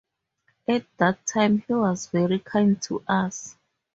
[0.67, 3.55] At that time he was very kind to us.